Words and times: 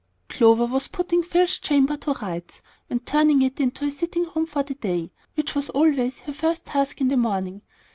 Clover 0.29 0.65
was 0.65 0.87
putting 0.87 1.21
Phil's 1.21 1.59
chamber 1.59 1.95
to 1.95 2.13
rights, 2.13 2.63
and 2.89 3.05
turning 3.05 3.43
it 3.43 3.59
into 3.59 3.85
a 3.85 3.91
sitting 3.91 4.25
room 4.33 4.47
for 4.47 4.63
the 4.63 4.73
day, 4.73 5.11
which 5.35 5.53
was 5.53 5.69
always 5.69 6.21
her 6.21 6.33
first 6.33 6.65
task 6.65 7.01
in 7.01 7.07
the 7.09 7.17
morning. 7.17 7.61